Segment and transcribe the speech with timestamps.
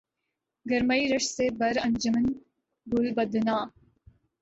[0.65, 2.25] گرمئی رشک سے ہر انجمن
[2.87, 3.61] گل بدناں